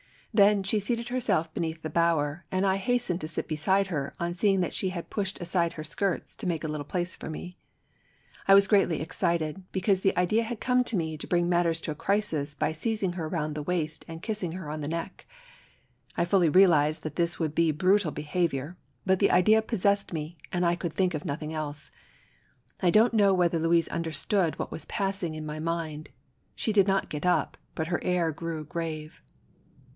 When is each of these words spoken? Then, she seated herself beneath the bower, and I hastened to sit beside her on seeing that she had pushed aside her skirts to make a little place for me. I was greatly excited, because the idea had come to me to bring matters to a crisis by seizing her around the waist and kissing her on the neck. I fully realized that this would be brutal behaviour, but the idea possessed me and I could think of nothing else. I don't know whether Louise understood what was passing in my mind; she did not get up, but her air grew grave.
Then, 0.33 0.63
she 0.63 0.79
seated 0.79 1.09
herself 1.09 1.53
beneath 1.53 1.83
the 1.83 1.89
bower, 1.89 2.45
and 2.51 2.65
I 2.65 2.77
hastened 2.77 3.19
to 3.21 3.27
sit 3.27 3.47
beside 3.49 3.87
her 3.87 4.13
on 4.19 4.33
seeing 4.33 4.61
that 4.61 4.73
she 4.73 4.89
had 4.89 5.09
pushed 5.11 5.39
aside 5.41 5.73
her 5.73 5.83
skirts 5.83 6.35
to 6.37 6.47
make 6.47 6.63
a 6.63 6.69
little 6.69 6.85
place 6.85 7.15
for 7.15 7.29
me. 7.29 7.57
I 8.47 8.55
was 8.55 8.67
greatly 8.69 9.01
excited, 9.01 9.61
because 9.73 9.99
the 10.01 10.17
idea 10.17 10.41
had 10.43 10.59
come 10.61 10.83
to 10.85 10.95
me 10.95 11.17
to 11.17 11.27
bring 11.27 11.47
matters 11.49 11.81
to 11.81 11.91
a 11.91 11.95
crisis 11.95 12.55
by 12.55 12.71
seizing 12.71 13.13
her 13.13 13.27
around 13.27 13.53
the 13.53 13.61
waist 13.61 14.05
and 14.07 14.23
kissing 14.23 14.53
her 14.53 14.69
on 14.71 14.79
the 14.81 14.87
neck. 14.87 15.27
I 16.17 16.25
fully 16.25 16.49
realized 16.49 17.03
that 17.03 17.17
this 17.17 17.37
would 17.37 17.53
be 17.53 17.71
brutal 17.71 18.11
behaviour, 18.11 18.77
but 19.05 19.19
the 19.19 19.29
idea 19.31 19.61
possessed 19.61 20.13
me 20.13 20.37
and 20.51 20.65
I 20.65 20.75
could 20.77 20.93
think 20.95 21.13
of 21.13 21.25
nothing 21.25 21.53
else. 21.53 21.91
I 22.81 22.89
don't 22.89 23.13
know 23.13 23.33
whether 23.35 23.59
Louise 23.59 23.89
understood 23.89 24.57
what 24.57 24.71
was 24.71 24.85
passing 24.85 25.35
in 25.35 25.45
my 25.45 25.59
mind; 25.59 26.09
she 26.55 26.71
did 26.73 26.87
not 26.87 27.09
get 27.09 27.25
up, 27.25 27.57
but 27.75 27.87
her 27.87 28.01
air 28.03 28.31
grew 28.31 28.63
grave. 28.63 29.21